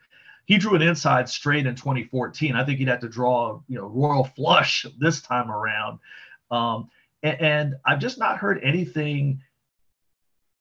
[0.45, 2.55] he drew an inside straight in 2014.
[2.55, 5.99] I think he'd have to draw you know royal flush this time around.
[6.49, 6.89] Um,
[7.23, 9.41] and, and I've just not heard anything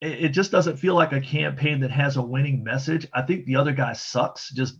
[0.02, 3.06] it just doesn't feel like a campaign that has a winning message.
[3.12, 4.50] I think the other guy sucks.
[4.50, 4.78] Just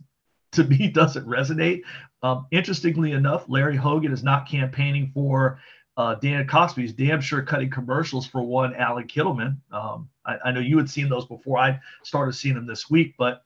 [0.51, 1.81] to me doesn't resonate.
[2.23, 5.59] Um, interestingly enough, Larry Hogan is not campaigning for
[5.97, 6.73] uh, Dan Cox.
[6.75, 9.57] He's damn sure cutting commercials for one Allan Kittleman.
[9.71, 11.57] Um, I, I, know you had seen those before.
[11.57, 13.43] I started seeing them this week, but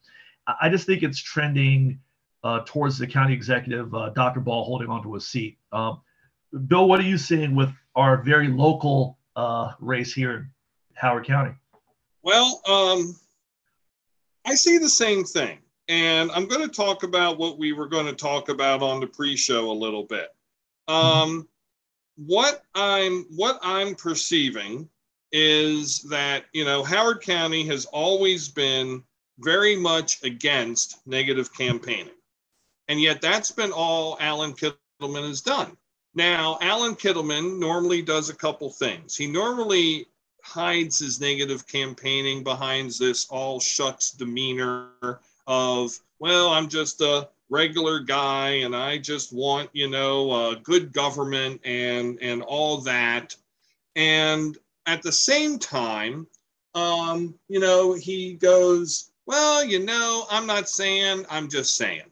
[0.62, 2.00] I just think it's trending
[2.44, 4.40] uh, towards the county executive, uh, Dr.
[4.40, 5.58] Ball, holding onto his seat.
[5.72, 6.02] Um,
[6.68, 10.50] Bill, what are you seeing with our very local uh, race here in
[10.94, 11.56] Howard County?
[12.22, 13.16] Well, um,
[14.46, 15.58] I see the same thing.
[15.88, 19.08] And I'm going to talk about what we were going to talk about on the
[19.08, 20.30] pre-show a little bit.
[20.88, 21.48] Um,
[22.16, 24.90] what I'm what I'm perceiving
[25.32, 29.04] is that you know Howard County has always been
[29.40, 32.14] very much against negative campaigning.
[32.88, 35.76] And yet that's been all Allan Kittleman has done.
[36.14, 39.18] Now, Allan Kittleman normally does a couple things.
[39.18, 40.08] He normally
[40.44, 48.00] hides his negative campaigning behind this all shucks demeanor of, well, I'm just a regular
[48.00, 53.36] guy and I just want, you know, uh, good government and and all that.
[53.96, 56.28] And at the same time,
[56.74, 62.10] um, you know, he goes, well, you know, I'm not saying, I'm just saying.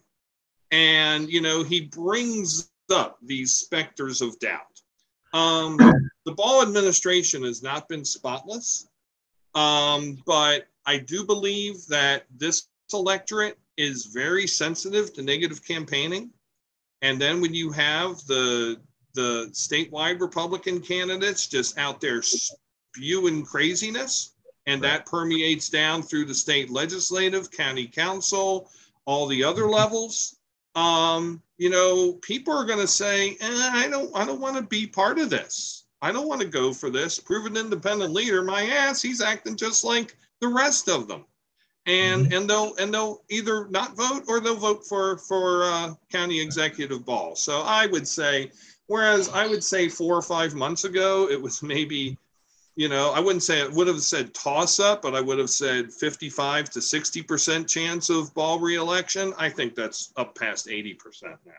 [0.71, 4.81] And, you know, he brings up these specters of doubt.
[5.33, 5.77] Um,
[6.25, 8.87] the Ball administration has not been spotless,
[9.55, 16.31] um, but I do believe that this electorate is very sensitive to negative campaigning.
[17.01, 18.79] And then when you have the
[19.13, 24.31] the statewide Republican candidates just out there spewing craziness,
[24.65, 24.89] and right.
[24.89, 28.69] that permeates down through the state legislative, county council,
[29.05, 30.37] all the other levels.
[30.75, 34.63] Um, you know, people are going to say, eh, "I don't, I don't want to
[34.63, 35.85] be part of this.
[36.01, 37.19] I don't want to go for this.
[37.19, 39.01] Proven independent leader, my ass.
[39.01, 41.25] He's acting just like the rest of them."
[41.85, 42.33] And mm-hmm.
[42.33, 47.05] and they'll and they'll either not vote or they'll vote for for uh, county executive
[47.05, 47.35] ball.
[47.35, 48.51] So I would say,
[48.87, 52.17] whereas I would say four or five months ago it was maybe,
[52.75, 55.49] you know, I wouldn't say it would have said toss up, but I would have
[55.49, 59.33] said fifty five to sixty percent chance of ball reelection.
[59.37, 61.53] I think that's up past eighty percent now.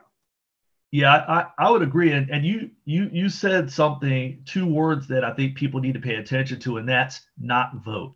[0.90, 2.12] Yeah, I, I would agree.
[2.12, 6.00] And, and you you you said something, two words that I think people need to
[6.00, 8.14] pay attention to, and that's not vote.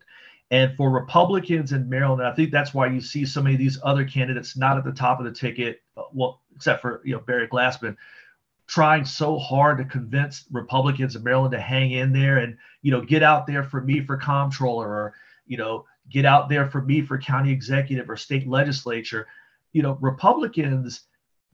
[0.51, 3.79] And for Republicans in Maryland, I think that's why you see so many of these
[3.83, 7.19] other candidates not at the top of the ticket, uh, well, except for you know
[7.19, 7.95] Barry Glassman,
[8.65, 13.01] trying so hard to convince Republicans in Maryland to hang in there and you know
[13.01, 15.13] get out there for me for comptroller or
[15.45, 19.27] you know get out there for me for county executive or state legislature.
[19.73, 21.01] You know, Republicans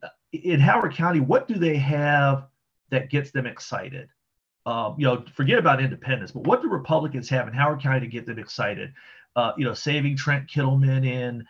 [0.03, 2.47] uh, in Howard County, what do they have
[2.91, 4.07] that gets them excited?
[4.65, 8.07] Um, you know, forget about independence, but what do Republicans have in Howard County to
[8.07, 8.93] get them excited?
[9.35, 11.45] Uh, you know, saving Trent Kittleman in,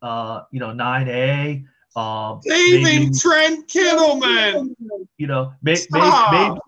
[0.00, 1.64] uh, you know, 9A.
[1.96, 4.74] Um, saving maybe, Trent Kittleman.
[5.18, 6.60] You know, may, may, maybe,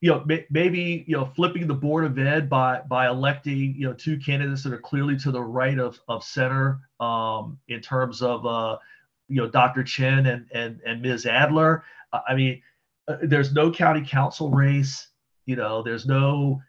[0.00, 3.86] you know, may, maybe you know, flipping the board of ed by by electing you
[3.86, 8.22] know two candidates that are clearly to the right of of center um, in terms
[8.22, 8.76] of uh,
[9.28, 9.82] you know Dr.
[9.84, 11.26] Chen and and and Ms.
[11.26, 11.84] Adler.
[12.12, 12.62] I mean,
[13.08, 15.08] uh, there's no county council race.
[15.46, 16.60] You know, there's no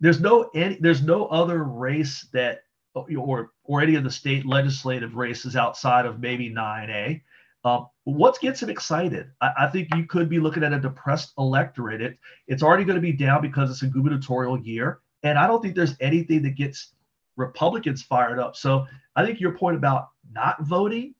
[0.00, 2.62] there's no any there's no other race that
[2.94, 7.20] or or any of the state legislative races outside of maybe 9A.
[7.62, 9.30] Um, what gets him excited?
[9.40, 12.00] I, I, think you could be looking at a depressed electorate.
[12.00, 12.18] It,
[12.48, 15.00] it's already going to be down because it's a gubernatorial year.
[15.22, 16.94] And I don't think there's anything that gets
[17.36, 18.56] Republicans fired up.
[18.56, 21.14] So I think your point about not voting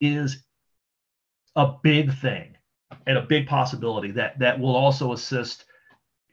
[0.00, 0.42] is
[1.54, 2.56] a big thing
[3.06, 5.64] and a big possibility that that will also assist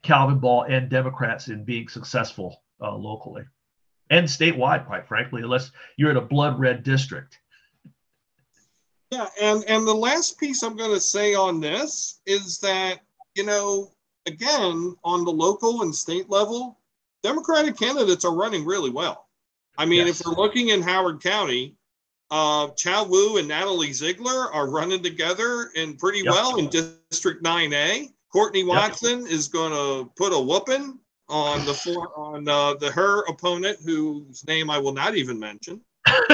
[0.05, 3.43] Calvin Ball and Democrats in being successful uh, locally
[4.11, 7.39] and statewide, quite frankly, unless you're in a blood red district.
[9.11, 12.99] Yeah, and and the last piece I'm going to say on this is that
[13.33, 13.91] you know
[14.27, 16.79] again on the local and state level,
[17.23, 19.27] Democratic candidates are running really well.
[19.77, 20.21] I mean, yes.
[20.21, 21.75] if we're looking in Howard County,
[22.29, 26.33] uh, Chao Wu and Natalie Ziegler are running together and pretty yep.
[26.33, 28.11] well in District 9A.
[28.35, 29.31] Courtney Watson yep.
[29.31, 34.45] is going to put a whooping on the four, on uh, the her opponent, whose
[34.45, 35.79] name I will not even mention,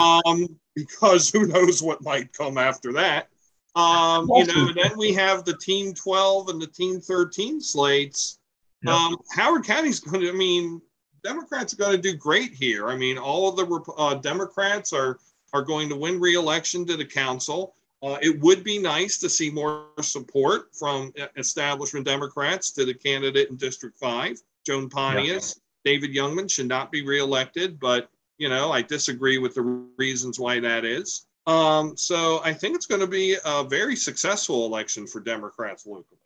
[0.00, 3.28] um, because who knows what might come after that.
[3.76, 8.40] Um, you know, then we have the Team 12 and the Team 13 slates.
[8.82, 8.92] Yep.
[8.92, 10.82] Um, Howard County's going to, I mean,
[11.22, 12.88] Democrats are going to do great here.
[12.88, 15.20] I mean, all of the uh, Democrats are
[15.52, 17.74] are going to win re-election to the council.
[18.02, 23.48] Uh, it would be nice to see more support from establishment Democrats to the candidate
[23.48, 24.36] in District 5,
[24.66, 25.54] Joan Pontius.
[25.56, 25.92] Yeah.
[25.92, 29.62] David Yungmann should not be reelected, but, you know, I disagree with the
[29.98, 31.26] reasons why that is.
[31.46, 36.18] Um, so I think it's going to be a very successful election for Democrats locally.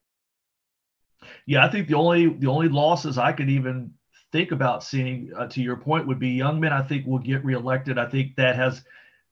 [1.47, 3.93] Yeah, I think the only the only losses I could even
[4.33, 6.72] think about seeing, uh, to your point, would be Yungmann.
[6.72, 7.99] I think will get reelected.
[7.99, 8.85] I think that has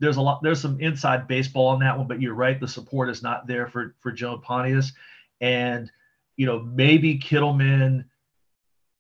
[0.05, 3.09] there's a lot there's some inside baseball on that one, but you're right, the support
[3.09, 4.93] is not there for for Joan Pontius.
[5.41, 5.91] And
[6.37, 8.05] you know, maybe Kittleman,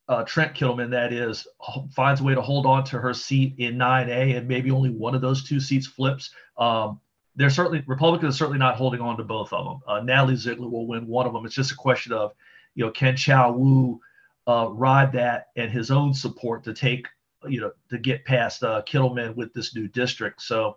[0.08, 1.46] uh, Trent Kittleman, that is,
[1.94, 5.16] finds a way to hold on to her seat in 9A, and maybe only one
[5.16, 6.30] of those two seats flips.
[6.56, 7.00] Um,
[7.34, 9.80] they're certainly Republicans are certainly not holding on to both of them.
[9.86, 11.44] Uh, Natalie Ziegler will win one of them.
[11.44, 12.32] It's just a question of,
[12.76, 14.00] you know, can Chao Wu
[14.46, 17.08] uh, ride that and his own support to take
[17.48, 20.42] you know, to get past uh, Kittleman with this new district.
[20.42, 20.76] So,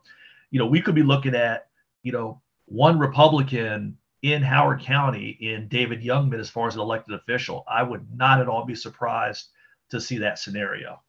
[0.52, 1.68] you know, we could be looking at,
[2.04, 7.16] you know, one Republican in Howard County in David Yungmann as far as an elected
[7.16, 7.64] official.
[7.68, 9.50] I would not at all be surprised
[9.90, 11.02] to see that scenario.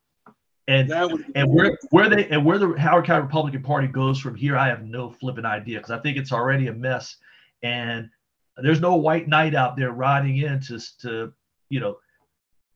[0.69, 0.91] And
[1.35, 4.69] and where where they and where the Howard County Republican Party goes from here, I
[4.69, 7.17] have no flipping idea because I think it's already a mess.
[7.63, 8.11] And
[8.59, 11.33] there's no white knight out there riding in to, to
[11.71, 11.99] you know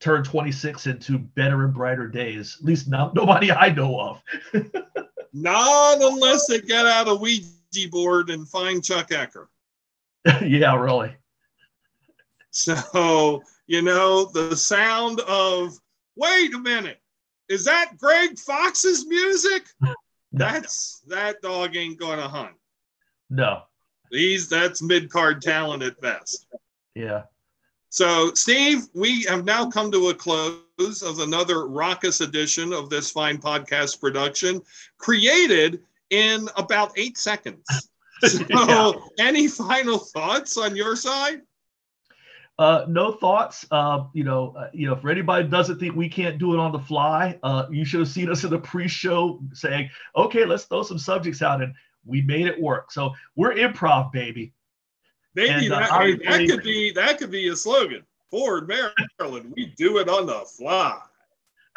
[0.01, 2.57] turn 26 into better and brighter days.
[2.59, 4.23] At least not nobody I know of.
[5.33, 9.47] not unless they get out a Ouija board and find Chuck Ecker.
[10.43, 11.15] yeah, really.
[12.51, 15.79] So, you know, the sound of,
[16.17, 17.01] wait a minute,
[17.49, 19.67] is that Greg Fox's music?
[20.35, 20.47] No.
[20.47, 22.55] That's that dog ain't gonna hunt.
[23.29, 23.65] No.
[24.11, 26.47] He's that's mid card talent at best.
[26.95, 27.25] Yeah.
[27.93, 33.11] So, Steve, we have now come to a close of another raucous edition of this
[33.11, 34.63] fine podcast production,
[34.97, 37.65] created in about eight seconds.
[38.25, 38.93] So, yeah.
[39.19, 41.41] any final thoughts on your side?
[42.57, 43.67] Uh, no thoughts.
[43.73, 46.71] Uh, you know, uh, you know, for anybody doesn't think we can't do it on
[46.71, 50.85] the fly, uh, you should have seen us in the pre-show saying, "Okay, let's throw
[50.85, 51.75] some subjects out," and
[52.05, 52.93] we made it work.
[52.93, 54.53] So we're improv, baby.
[55.35, 58.03] Maybe and, uh, that, could be that could be a slogan.
[58.31, 61.01] Forward Maryland, we do it on the fly.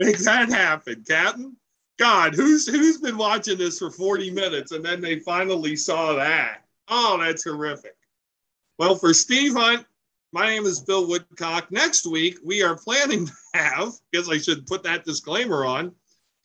[0.00, 1.56] Make that happen, Captain.
[1.98, 6.64] God, who's who's been watching this for 40 minutes and then they finally saw that?
[6.88, 7.96] Oh, that's horrific.
[8.78, 9.84] Well, for Steve Hunt,
[10.32, 11.70] my name is Bill Woodcock.
[11.70, 15.92] Next week, we are planning to have, because I should put that disclaimer on,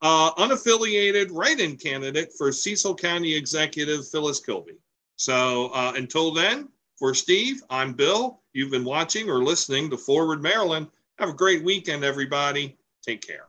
[0.01, 4.73] uh, unaffiliated write in candidate for Cecil County Executive Phyllis Kilby.
[5.17, 8.41] So uh, until then, for Steve, I'm Bill.
[8.53, 10.87] You've been watching or listening to Forward Maryland.
[11.19, 12.77] Have a great weekend, everybody.
[13.03, 13.47] Take care.